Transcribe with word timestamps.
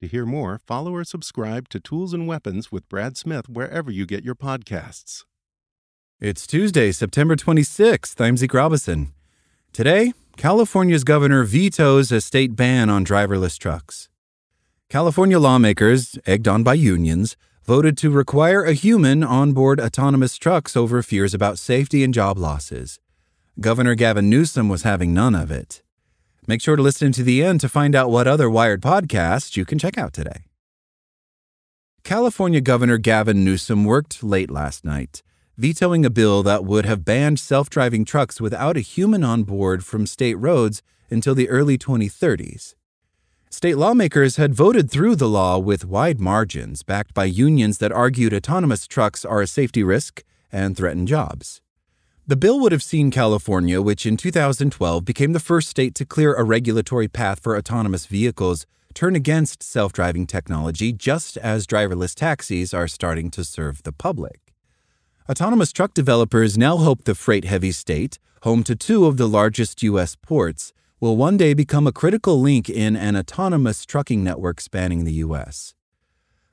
To 0.00 0.08
hear 0.08 0.24
more, 0.24 0.58
follow 0.66 0.94
or 0.94 1.04
subscribe 1.04 1.68
to 1.68 1.78
Tools 1.78 2.14
and 2.14 2.26
Weapons 2.26 2.72
with 2.72 2.88
Brad 2.88 3.18
Smith 3.18 3.50
wherever 3.50 3.90
you 3.90 4.06
get 4.06 4.24
your 4.24 4.34
podcasts. 4.34 5.24
It's 6.18 6.46
Tuesday, 6.46 6.90
September 6.90 7.36
26th. 7.36 8.18
I'm 8.18 8.38
Zeke 8.38 8.54
Robison. 8.54 9.12
Today, 9.74 10.14
California's 10.38 11.04
governor 11.04 11.44
vetoes 11.44 12.10
a 12.10 12.22
state 12.22 12.56
ban 12.56 12.88
on 12.88 13.04
driverless 13.04 13.58
trucks. 13.58 14.08
California 14.88 15.38
lawmakers, 15.38 16.18
egged 16.24 16.48
on 16.48 16.62
by 16.62 16.72
unions, 16.72 17.36
voted 17.66 17.98
to 17.98 18.08
require 18.08 18.64
a 18.64 18.72
human 18.72 19.22
on 19.22 19.52
board 19.52 19.78
autonomous 19.78 20.38
trucks 20.38 20.78
over 20.78 21.02
fears 21.02 21.34
about 21.34 21.58
safety 21.58 22.02
and 22.02 22.14
job 22.14 22.38
losses. 22.38 22.98
Governor 23.60 23.94
Gavin 23.94 24.30
Newsom 24.30 24.70
was 24.70 24.82
having 24.82 25.12
none 25.12 25.34
of 25.34 25.50
it. 25.50 25.82
Make 26.50 26.62
sure 26.62 26.74
to 26.74 26.82
listen 26.82 27.12
to 27.12 27.22
the 27.22 27.44
end 27.44 27.60
to 27.60 27.68
find 27.68 27.94
out 27.94 28.10
what 28.10 28.26
other 28.26 28.50
Wired 28.50 28.82
podcasts 28.82 29.56
you 29.56 29.64
can 29.64 29.78
check 29.78 29.96
out 29.96 30.12
today. 30.12 30.46
California 32.02 32.60
Governor 32.60 32.98
Gavin 32.98 33.44
Newsom 33.44 33.84
worked 33.84 34.24
late 34.24 34.50
last 34.50 34.84
night 34.84 35.22
vetoing 35.56 36.04
a 36.04 36.10
bill 36.10 36.42
that 36.42 36.64
would 36.64 36.86
have 36.86 37.04
banned 37.04 37.38
self 37.38 37.70
driving 37.70 38.04
trucks 38.04 38.40
without 38.40 38.76
a 38.76 38.80
human 38.80 39.22
on 39.22 39.44
board 39.44 39.84
from 39.84 40.08
state 40.08 40.34
roads 40.34 40.82
until 41.08 41.36
the 41.36 41.48
early 41.48 41.78
2030s. 41.78 42.74
State 43.48 43.76
lawmakers 43.76 44.34
had 44.34 44.52
voted 44.52 44.90
through 44.90 45.14
the 45.14 45.28
law 45.28 45.56
with 45.56 45.84
wide 45.84 46.18
margins, 46.18 46.82
backed 46.82 47.14
by 47.14 47.26
unions 47.26 47.78
that 47.78 47.92
argued 47.92 48.34
autonomous 48.34 48.88
trucks 48.88 49.24
are 49.24 49.40
a 49.40 49.46
safety 49.46 49.84
risk 49.84 50.24
and 50.50 50.76
threaten 50.76 51.06
jobs. 51.06 51.60
The 52.26 52.36
bill 52.36 52.60
would 52.60 52.72
have 52.72 52.82
seen 52.82 53.10
California, 53.10 53.82
which 53.82 54.06
in 54.06 54.16
2012 54.16 55.04
became 55.04 55.32
the 55.32 55.40
first 55.40 55.68
state 55.68 55.94
to 55.96 56.04
clear 56.04 56.34
a 56.34 56.44
regulatory 56.44 57.08
path 57.08 57.40
for 57.42 57.56
autonomous 57.56 58.06
vehicles, 58.06 58.66
turn 58.94 59.16
against 59.16 59.62
self 59.62 59.92
driving 59.92 60.26
technology 60.26 60.92
just 60.92 61.36
as 61.38 61.66
driverless 61.66 62.14
taxis 62.14 62.72
are 62.74 62.86
starting 62.86 63.30
to 63.32 63.44
serve 63.44 63.82
the 63.82 63.92
public. 63.92 64.52
Autonomous 65.28 65.72
truck 65.72 65.94
developers 65.94 66.58
now 66.58 66.76
hope 66.76 67.04
the 67.04 67.14
freight 67.14 67.44
heavy 67.44 67.72
state, 67.72 68.18
home 68.42 68.62
to 68.64 68.76
two 68.76 69.06
of 69.06 69.16
the 69.16 69.28
largest 69.28 69.82
U.S. 69.82 70.16
ports, 70.16 70.72
will 71.00 71.16
one 71.16 71.36
day 71.36 71.54
become 71.54 71.86
a 71.86 71.92
critical 71.92 72.40
link 72.40 72.68
in 72.68 72.96
an 72.96 73.16
autonomous 73.16 73.86
trucking 73.86 74.22
network 74.22 74.60
spanning 74.60 75.04
the 75.04 75.14
U.S. 75.14 75.74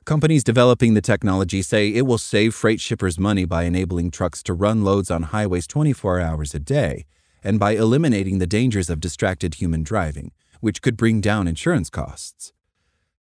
Companies 0.07 0.41
developing 0.41 0.93
the 0.93 1.01
technology 1.01 1.61
say 1.61 1.89
it 1.89 2.03
will 2.03 2.17
save 2.17 2.55
freight 2.55 2.79
shippers 2.79 3.19
money 3.19 3.43
by 3.43 3.63
enabling 3.63 4.09
trucks 4.09 4.41
to 4.43 4.53
run 4.53 4.81
loads 4.81 5.11
on 5.11 5.23
highways 5.23 5.67
24 5.67 6.21
hours 6.21 6.55
a 6.55 6.59
day 6.59 7.05
and 7.43 7.59
by 7.59 7.71
eliminating 7.71 8.37
the 8.37 8.47
dangers 8.47 8.89
of 8.89 9.01
distracted 9.01 9.55
human 9.55 9.83
driving, 9.83 10.31
which 10.61 10.81
could 10.81 10.95
bring 10.95 11.19
down 11.19 11.45
insurance 11.45 11.89
costs. 11.89 12.53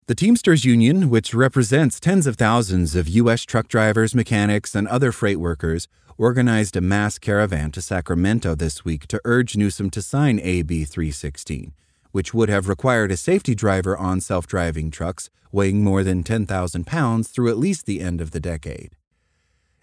The 0.07 0.15
Teamsters 0.15 0.65
Union, 0.65 1.11
which 1.11 1.35
represents 1.35 1.99
tens 1.99 2.29
of 2.29 2.37
thousands 2.37 2.95
of 2.95 3.09
U.S. 3.09 3.43
truck 3.43 3.67
drivers, 3.67 4.15
mechanics, 4.15 4.77
and 4.77 4.87
other 4.87 5.11
freight 5.11 5.41
workers, 5.41 5.89
organized 6.17 6.77
a 6.77 6.81
mass 6.81 7.19
caravan 7.19 7.73
to 7.73 7.83
Sacramento 7.83 8.55
this 8.55 8.85
week 8.85 9.09
to 9.09 9.21
urge 9.25 9.57
Newsom 9.57 9.91
to 9.91 10.01
sign 10.01 10.39
AB 10.39 10.85
316, 10.85 11.73
which 12.13 12.33
would 12.33 12.49
have 12.49 12.69
required 12.69 13.11
a 13.11 13.17
safety 13.17 13.55
driver 13.55 13.97
on 13.97 14.21
self 14.21 14.47
driving 14.47 14.91
trucks 14.91 15.31
weighing 15.51 15.83
more 15.83 16.05
than 16.05 16.23
10,000 16.23 16.87
pounds 16.87 17.29
through 17.29 17.49
at 17.51 17.59
least 17.59 17.87
the 17.87 18.01
end 18.01 18.21
of 18.21 18.33
the 18.33 18.41
decade. 18.41 18.97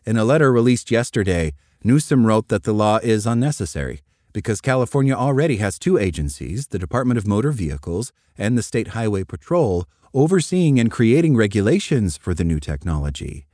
In 0.06 0.18
a 0.18 0.26
letter 0.26 0.52
released 0.52 0.92
yesterday, 0.92 1.54
Newsom 1.84 2.26
wrote 2.26 2.48
that 2.50 2.64
the 2.64 2.74
law 2.74 3.00
is 3.02 3.26
unnecessary 3.26 4.02
because 4.34 4.60
California 4.60 5.14
already 5.14 5.58
has 5.58 5.80
two 5.80 5.98
agencies, 5.98 6.68
the 6.68 6.80
Department 6.80 7.18
of 7.18 7.26
Motor 7.26 7.52
Vehicles 7.52 8.12
and 8.38 8.58
the 8.58 8.64
State 8.64 8.90
Highway 8.90 9.24
Patrol, 9.24 9.86
overseeing 10.14 10.80
and 10.80 10.92
creating 10.92 11.36
regulations 11.36 12.18
for 12.18 12.34
the 12.34 12.44
new 12.44 12.60
technology. 12.60 13.48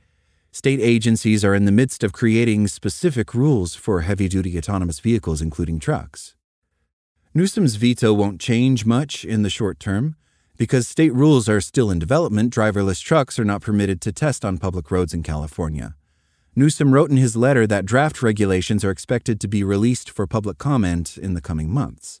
State 0.50 0.80
agencies 0.80 1.44
are 1.44 1.54
in 1.54 1.64
the 1.64 1.72
midst 1.72 2.04
of 2.04 2.12
creating 2.12 2.68
specific 2.68 3.32
rules 3.32 3.74
for 3.74 4.00
heavy 4.00 4.28
duty 4.28 4.58
autonomous 4.58 5.00
vehicles, 5.00 5.40
including 5.40 5.78
trucks. 5.78 6.34
Newsom's 7.34 7.76
veto 7.76 8.12
won't 8.12 8.38
change 8.38 8.84
much 8.84 9.24
in 9.24 9.40
the 9.40 9.48
short 9.48 9.80
term. 9.80 10.16
Because 10.58 10.86
state 10.86 11.14
rules 11.14 11.48
are 11.48 11.62
still 11.62 11.90
in 11.90 11.98
development, 11.98 12.52
driverless 12.52 13.02
trucks 13.02 13.38
are 13.38 13.44
not 13.44 13.62
permitted 13.62 14.02
to 14.02 14.12
test 14.12 14.44
on 14.44 14.58
public 14.58 14.90
roads 14.90 15.14
in 15.14 15.22
California. 15.22 15.94
Newsom 16.54 16.92
wrote 16.92 17.10
in 17.10 17.16
his 17.16 17.34
letter 17.34 17.66
that 17.66 17.86
draft 17.86 18.22
regulations 18.22 18.84
are 18.84 18.90
expected 18.90 19.40
to 19.40 19.48
be 19.48 19.64
released 19.64 20.10
for 20.10 20.26
public 20.26 20.58
comment 20.58 21.16
in 21.16 21.32
the 21.32 21.40
coming 21.40 21.70
months. 21.70 22.20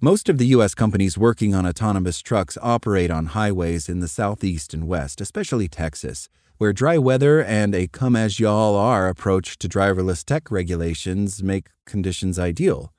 Most 0.00 0.28
of 0.28 0.38
the 0.38 0.46
U.S. 0.46 0.74
companies 0.74 1.16
working 1.16 1.54
on 1.54 1.64
autonomous 1.64 2.20
trucks 2.20 2.58
operate 2.60 3.12
on 3.12 3.26
highways 3.26 3.88
in 3.88 4.00
the 4.00 4.08
southeast 4.08 4.74
and 4.74 4.88
west, 4.88 5.20
especially 5.20 5.68
Texas, 5.68 6.28
where 6.58 6.72
dry 6.72 6.98
weather 6.98 7.44
and 7.44 7.76
a 7.76 7.86
come 7.86 8.16
as 8.16 8.40
y'all 8.40 8.74
are 8.74 9.06
approach 9.06 9.56
to 9.58 9.68
driverless 9.68 10.24
tech 10.24 10.50
regulations 10.50 11.44
make 11.44 11.68
conditions 11.86 12.40
ideal. 12.40 12.92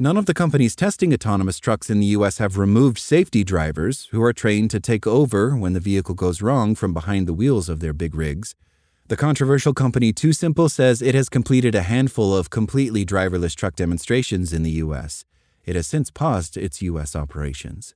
None 0.00 0.16
of 0.16 0.24
the 0.24 0.32
companies 0.32 0.74
testing 0.74 1.12
autonomous 1.12 1.60
trucks 1.60 1.90
in 1.90 2.00
the 2.00 2.06
U.S. 2.16 2.38
have 2.38 2.56
removed 2.56 2.96
safety 2.96 3.44
drivers 3.44 4.08
who 4.12 4.22
are 4.22 4.32
trained 4.32 4.70
to 4.70 4.80
take 4.80 5.06
over 5.06 5.54
when 5.54 5.74
the 5.74 5.78
vehicle 5.78 6.14
goes 6.14 6.40
wrong 6.40 6.74
from 6.74 6.94
behind 6.94 7.28
the 7.28 7.34
wheels 7.34 7.68
of 7.68 7.80
their 7.80 7.92
big 7.92 8.14
rigs. 8.14 8.54
The 9.08 9.18
controversial 9.18 9.74
company 9.74 10.14
TuSimple 10.14 10.70
says 10.70 11.02
it 11.02 11.14
has 11.14 11.28
completed 11.28 11.74
a 11.74 11.82
handful 11.82 12.34
of 12.34 12.48
completely 12.48 13.04
driverless 13.04 13.54
truck 13.54 13.76
demonstrations 13.76 14.54
in 14.54 14.62
the 14.62 14.70
U.S. 14.84 15.26
It 15.66 15.76
has 15.76 15.86
since 15.86 16.10
paused 16.10 16.56
its 16.56 16.80
U.S. 16.80 17.14
operations. 17.14 17.94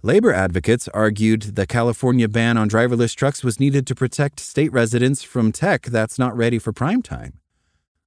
Labor 0.00 0.32
advocates 0.32 0.86
argued 0.94 1.56
the 1.56 1.66
California 1.66 2.28
ban 2.28 2.56
on 2.56 2.70
driverless 2.70 3.16
trucks 3.16 3.42
was 3.42 3.58
needed 3.58 3.84
to 3.88 3.96
protect 3.96 4.38
state 4.38 4.72
residents 4.72 5.24
from 5.24 5.50
tech 5.50 5.86
that's 5.86 6.20
not 6.20 6.36
ready 6.36 6.60
for 6.60 6.72
prime 6.72 7.02
time. 7.02 7.40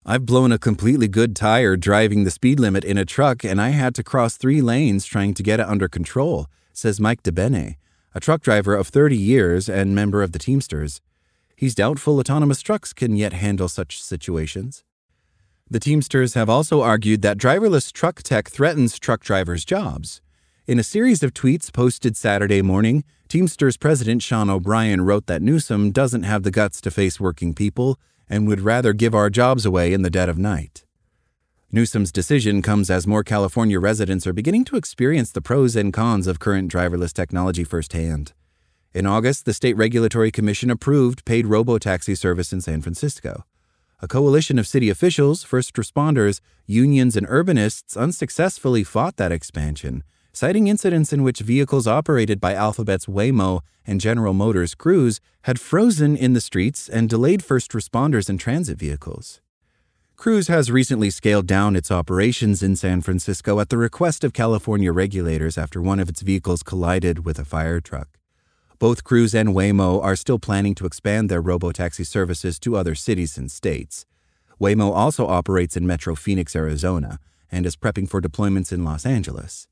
I've 0.09 0.25
blown 0.25 0.53
a 0.53 0.57
completely 0.57 1.09
good 1.09 1.35
tire 1.35 1.75
driving 1.75 2.23
the 2.23 2.31
speed 2.31 2.61
limit 2.61 2.85
in 2.85 2.97
a 2.97 3.03
truck, 3.03 3.43
and 3.43 3.59
I 3.61 3.71
had 3.71 3.93
to 3.95 4.03
cross 4.03 4.37
three 4.37 4.61
lanes 4.61 5.05
trying 5.05 5.33
to 5.33 5.43
get 5.43 5.59
it 5.59 5.67
under 5.67 5.89
control, 5.89 6.47
says 6.71 7.01
Mike 7.01 7.23
DeBene, 7.23 7.75
a 8.15 8.19
truck 8.21 8.41
driver 8.41 8.73
of 8.73 8.87
30 8.87 9.17
years 9.17 9.67
and 9.67 9.93
member 9.93 10.23
of 10.23 10.31
the 10.31 10.39
Teamsters. 10.39 11.01
He's 11.57 11.75
doubtful 11.75 12.19
autonomous 12.19 12.61
trucks 12.61 12.93
can 12.93 13.17
yet 13.17 13.33
handle 13.33 13.67
such 13.67 14.01
situations. 14.01 14.85
The 15.69 15.81
Teamsters 15.81 16.35
have 16.35 16.49
also 16.49 16.81
argued 16.81 17.21
that 17.23 17.37
driverless 17.37 17.91
truck 17.91 18.23
tech 18.23 18.47
threatens 18.47 18.97
truck 18.99 19.25
drivers' 19.25 19.65
jobs. 19.65 20.21
In 20.67 20.79
a 20.79 20.83
series 20.83 21.21
of 21.21 21.33
tweets 21.33 21.69
posted 21.73 22.15
Saturday 22.15 22.61
morning, 22.61 23.03
Teamsters 23.27 23.75
President 23.75 24.23
Sean 24.23 24.49
O'Brien 24.49 25.01
wrote 25.01 25.25
that 25.25 25.41
Newsom 25.41 25.91
doesn't 25.91 26.23
have 26.23 26.43
the 26.43 26.51
guts 26.51 26.79
to 26.79 26.91
face 26.91 27.19
working 27.19 27.53
people 27.53 27.99
and 28.29 28.47
would 28.47 28.61
rather 28.61 28.93
give 28.93 29.15
our 29.15 29.29
jobs 29.29 29.65
away 29.65 29.93
in 29.93 30.01
the 30.01 30.09
dead 30.09 30.29
of 30.29 30.37
night. 30.37 30.85
Newsom's 31.71 32.11
decision 32.11 32.61
comes 32.61 32.89
as 32.89 33.05
more 33.05 33.23
California 33.23 33.79
residents 33.79 34.25
are 34.25 34.33
beginning 34.33 34.63
to 34.65 34.77
experience 34.77 35.31
the 35.31 35.41
pros 35.41 35.75
and 35.75 35.91
cons 35.91 36.25
of 36.25 36.39
current 36.39 36.71
driverless 36.71 37.11
technology 37.11 37.65
firsthand. 37.65 38.33
In 38.93 39.05
August, 39.05 39.45
the 39.45 39.53
State 39.53 39.75
Regulatory 39.75 40.31
Commission 40.31 40.69
approved 40.71 41.25
paid 41.25 41.45
robotaxi 41.45 42.17
service 42.17 42.53
in 42.53 42.61
San 42.61 42.81
Francisco. 42.81 43.45
A 44.01 44.07
coalition 44.07 44.57
of 44.57 44.67
city 44.67 44.89
officials, 44.89 45.43
first 45.43 45.73
responders, 45.73 46.39
unions, 46.65 47.17
and 47.17 47.27
urbanists 47.27 47.97
unsuccessfully 47.97 48.83
fought 48.83 49.17
that 49.17 49.31
expansion, 49.31 50.03
citing 50.37 50.67
incidents 50.67 51.11
in 51.11 51.23
which 51.23 51.39
vehicles 51.39 51.87
operated 51.87 52.39
by 52.39 52.53
Alphabet's 52.53 53.07
Waymo 53.07 53.61
and 53.87 53.99
General 53.99 54.35
Motors 54.35 54.75
Cruise 54.75 55.19
had 55.45 55.59
frozen 55.59 56.15
in 56.15 56.33
the 56.33 56.41
streets 56.41 56.87
and 56.87 57.09
delayed 57.09 57.43
first 57.43 57.71
responders 57.71 58.29
and 58.29 58.39
transit 58.39 58.77
vehicles. 58.77 59.41
Cruise 60.15 60.47
has 60.47 60.69
recently 60.69 61.09
scaled 61.09 61.47
down 61.47 61.75
its 61.75 61.89
operations 61.89 62.61
in 62.61 62.75
San 62.75 63.01
Francisco 63.01 63.59
at 63.59 63.69
the 63.69 63.79
request 63.79 64.23
of 64.23 64.31
California 64.31 64.91
regulators 64.91 65.57
after 65.57 65.81
one 65.81 65.99
of 65.99 66.07
its 66.07 66.21
vehicles 66.21 66.61
collided 66.61 67.25
with 67.25 67.39
a 67.39 67.45
fire 67.45 67.81
truck. 67.81 68.19
Both 68.77 69.03
Cruise 69.03 69.33
and 69.33 69.55
Waymo 69.55 70.03
are 70.03 70.15
still 70.15 70.37
planning 70.37 70.75
to 70.75 70.85
expand 70.85 71.29
their 71.31 71.41
robotaxi 71.41 72.05
services 72.05 72.59
to 72.59 72.77
other 72.77 72.93
cities 72.93 73.39
and 73.39 73.49
states. 73.49 74.05
Waymo 74.61 74.91
also 74.93 75.25
operates 75.25 75.75
in 75.75 75.87
Metro 75.87 76.13
Phoenix, 76.13 76.55
Arizona, 76.55 77.17
and 77.51 77.65
is 77.65 77.75
prepping 77.75 78.07
for 78.07 78.21
deployments 78.21 78.71
in 78.71 78.83
Los 78.83 79.03
Angeles. 79.03 79.67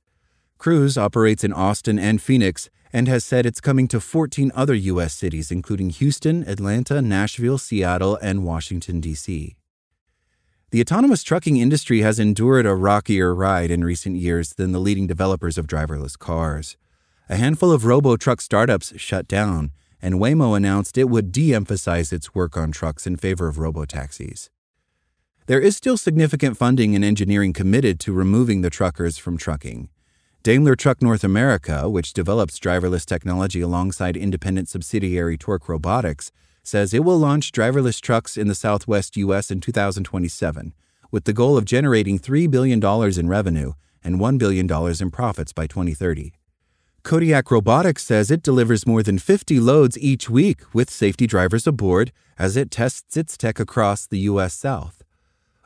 Cruise 0.57 0.97
operates 0.97 1.43
in 1.43 1.53
Austin 1.53 1.99
and 1.99 2.21
Phoenix 2.21 2.69
and 2.93 3.07
has 3.07 3.25
said 3.25 3.45
it's 3.45 3.61
coming 3.61 3.87
to 3.89 3.99
14 3.99 4.51
other 4.55 4.73
U.S. 4.73 5.13
cities, 5.13 5.51
including 5.51 5.89
Houston, 5.89 6.47
Atlanta, 6.47 7.01
Nashville, 7.01 7.57
Seattle, 7.57 8.17
and 8.21 8.45
Washington, 8.45 9.01
D.C. 9.01 9.55
The 10.71 10.81
autonomous 10.81 11.23
trucking 11.23 11.57
industry 11.57 12.01
has 12.01 12.19
endured 12.19 12.65
a 12.65 12.75
rockier 12.75 13.35
ride 13.35 13.71
in 13.71 13.83
recent 13.83 14.15
years 14.15 14.53
than 14.53 14.71
the 14.71 14.79
leading 14.79 15.07
developers 15.07 15.57
of 15.57 15.67
driverless 15.67 16.17
cars 16.17 16.77
a 17.27 17.37
handful 17.37 17.71
of 17.71 17.85
robo 17.85 18.15
truck 18.15 18.39
startups 18.39 18.93
shut 18.97 19.27
down, 19.27 19.71
and 19.99 20.15
Waymo 20.15 20.55
announced 20.55 20.97
it 20.97 21.09
would 21.09 21.31
de 21.31 21.55
emphasize 21.55 22.13
its 22.13 22.35
work 22.35 22.55
on 22.55 22.71
trucks 22.71 23.07
in 23.07 23.17
favor 23.17 23.47
of 23.47 23.57
robo 23.57 23.85
taxis. 23.85 24.49
There 25.47 25.59
is 25.59 25.75
still 25.75 25.97
significant 25.97 26.57
funding 26.57 26.95
and 26.95 27.03
engineering 27.03 27.53
committed 27.53 27.99
to 28.01 28.13
removing 28.13 28.61
the 28.61 28.69
truckers 28.69 29.17
from 29.17 29.37
trucking. 29.37 29.89
Daimler 30.45 30.75
Truck 30.75 31.01
North 31.01 31.23
America, 31.23 31.89
which 31.89 32.13
develops 32.13 32.59
driverless 32.59 33.03
technology 33.03 33.61
alongside 33.61 34.15
independent 34.15 34.69
subsidiary 34.69 35.39
Torc 35.39 35.67
Robotics, 35.67 36.31
says 36.61 36.93
it 36.93 37.03
will 37.03 37.17
launch 37.17 37.51
driverless 37.51 37.99
trucks 37.99 38.37
in 38.37 38.47
the 38.47 38.53
southwest 38.53 39.17
U.S. 39.17 39.49
in 39.49 39.59
2027, 39.59 40.75
with 41.09 41.23
the 41.23 41.33
goal 41.33 41.57
of 41.57 41.65
generating 41.65 42.19
$3 42.19 42.47
billion 42.51 42.79
in 43.19 43.27
revenue 43.27 43.73
and 44.03 44.19
$1 44.19 44.37
billion 44.37 44.69
in 45.01 45.09
profits 45.09 45.51
by 45.51 45.65
2030. 45.65 46.33
Kodiak 47.01 47.49
Robotics 47.49 48.03
says 48.03 48.29
it 48.29 48.43
delivers 48.43 48.85
more 48.85 49.01
than 49.01 49.17
50 49.17 49.59
loads 49.59 49.97
each 49.97 50.29
week 50.29 50.61
with 50.75 50.91
safety 50.91 51.25
drivers 51.25 51.65
aboard 51.65 52.11
as 52.37 52.55
it 52.55 52.69
tests 52.69 53.17
its 53.17 53.35
tech 53.35 53.59
across 53.59 54.05
the 54.05 54.19
U.S. 54.19 54.53
South. 54.53 55.04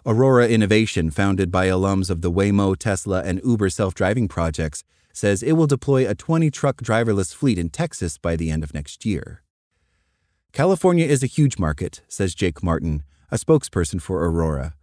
Aurora 0.05 0.47
Innovation, 0.47 1.11
founded 1.11 1.51
by 1.51 1.67
alums 1.67 2.09
of 2.09 2.21
the 2.21 2.31
Waymo, 2.31 2.77
Tesla, 2.77 3.21
and 3.23 3.41
Uber 3.43 3.69
self 3.69 3.93
driving 3.93 4.27
projects, 4.27 4.83
says 5.11 5.43
it 5.43 5.53
will 5.53 5.67
deploy 5.67 6.07
a 6.07 6.15
20 6.15 6.49
truck 6.51 6.81
driverless 6.81 7.33
fleet 7.33 7.57
in 7.57 7.69
Texas 7.69 8.17
by 8.17 8.35
the 8.35 8.49
end 8.49 8.63
of 8.63 8.73
next 8.73 9.05
year. 9.05 9.43
California 10.53 11.05
is 11.05 11.21
a 11.21 11.27
huge 11.27 11.59
market, 11.59 12.01
says 12.07 12.33
Jake 12.33 12.63
Martin, 12.63 13.03
a 13.29 13.35
spokesperson 13.35 14.01
for 14.01 14.25
Aurora. 14.25 14.73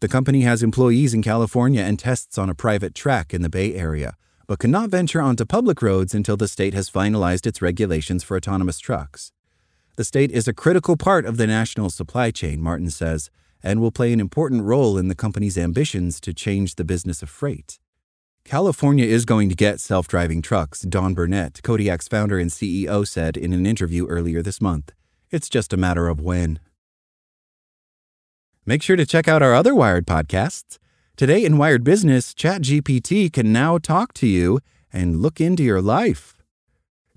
The 0.00 0.08
company 0.08 0.42
has 0.42 0.62
employees 0.62 1.14
in 1.14 1.22
California 1.22 1.80
and 1.80 1.98
tests 1.98 2.36
on 2.36 2.50
a 2.50 2.54
private 2.54 2.94
track 2.94 3.32
in 3.32 3.42
the 3.42 3.48
Bay 3.48 3.74
Area, 3.74 4.16
but 4.46 4.58
cannot 4.58 4.90
venture 4.90 5.22
onto 5.22 5.44
public 5.46 5.80
roads 5.80 6.14
until 6.14 6.36
the 6.36 6.48
state 6.48 6.74
has 6.74 6.90
finalized 6.90 7.46
its 7.46 7.62
regulations 7.62 8.22
for 8.22 8.36
autonomous 8.36 8.80
trucks. 8.80 9.32
The 9.96 10.04
state 10.04 10.32
is 10.32 10.48
a 10.48 10.52
critical 10.52 10.96
part 10.96 11.24
of 11.24 11.36
the 11.36 11.46
national 11.46 11.88
supply 11.88 12.32
chain, 12.32 12.60
Martin 12.60 12.90
says, 12.90 13.30
and 13.64 13.80
will 13.80 13.90
play 13.90 14.12
an 14.12 14.20
important 14.20 14.62
role 14.62 14.98
in 14.98 15.08
the 15.08 15.14
company's 15.14 15.56
ambitions 15.56 16.20
to 16.20 16.34
change 16.34 16.74
the 16.74 16.84
business 16.84 17.22
of 17.22 17.30
freight. 17.30 17.80
California 18.44 19.06
is 19.06 19.24
going 19.24 19.48
to 19.48 19.54
get 19.54 19.80
self 19.80 20.06
driving 20.06 20.42
trucks, 20.42 20.82
Don 20.82 21.14
Burnett, 21.14 21.62
Kodiak's 21.62 22.06
founder 22.06 22.38
and 22.38 22.50
CEO, 22.50 23.08
said 23.08 23.38
in 23.38 23.54
an 23.54 23.64
interview 23.64 24.06
earlier 24.06 24.42
this 24.42 24.60
month. 24.60 24.92
It's 25.30 25.48
just 25.48 25.72
a 25.72 25.78
matter 25.78 26.08
of 26.08 26.20
when. 26.20 26.60
Make 28.66 28.82
sure 28.82 28.96
to 28.96 29.06
check 29.06 29.28
out 29.28 29.42
our 29.42 29.54
other 29.54 29.74
Wired 29.74 30.06
podcasts. 30.06 30.78
Today 31.16 31.44
in 31.44 31.56
Wired 31.56 31.84
Business, 31.84 32.34
ChatGPT 32.34 33.32
can 33.32 33.50
now 33.50 33.78
talk 33.78 34.12
to 34.14 34.26
you 34.26 34.60
and 34.92 35.22
look 35.22 35.40
into 35.40 35.62
your 35.62 35.80
life. 35.80 36.36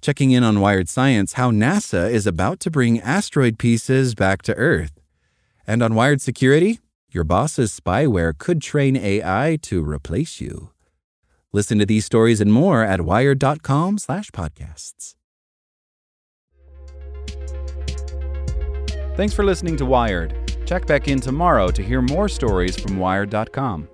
Checking 0.01 0.31
in 0.31 0.43
on 0.43 0.61
Wired 0.61 0.87
Science, 0.87 1.33
how 1.33 1.51
NASA 1.51 2.09
is 2.09 2.25
about 2.25 2.61
to 2.61 2.71
bring 2.71 3.01
asteroid 3.01 3.59
pieces 3.59 4.15
back 4.15 4.41
to 4.43 4.55
Earth. 4.55 4.97
And 5.67 5.83
on 5.83 5.95
Wired 5.95 6.21
Security, 6.21 6.79
your 7.11 7.25
boss's 7.25 7.77
spyware 7.77 8.37
could 8.37 8.61
train 8.61 8.95
AI 8.95 9.57
to 9.63 9.83
replace 9.83 10.39
you. 10.39 10.69
Listen 11.51 11.77
to 11.79 11.85
these 11.85 12.05
stories 12.05 12.39
and 12.41 12.53
more 12.53 12.83
at 12.83 13.01
wired.com/podcasts. 13.01 15.15
Thanks 19.15 19.33
for 19.33 19.43
listening 19.43 19.75
to 19.77 19.85
Wired. 19.85 20.35
Check 20.65 20.85
back 20.85 21.07
in 21.07 21.19
tomorrow 21.19 21.71
to 21.71 21.81
hear 21.81 22.01
more 22.01 22.29
stories 22.29 22.79
from 22.79 22.97
Wired.com. 22.97 23.89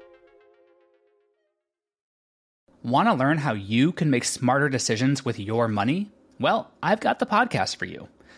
Want 2.84 3.08
to 3.08 3.14
learn 3.14 3.38
how 3.38 3.54
you 3.54 3.94
can 3.94 4.10
make 4.10 4.26
smarter 4.26 4.68
decisions 4.68 5.24
with 5.24 5.40
your 5.40 5.70
money? 5.70 6.12
Well, 6.42 6.70
I've 6.84 7.00
got 7.00 7.20
the 7.20 7.26
podcast 7.26 7.78
for 7.78 7.86
you. 7.86 8.10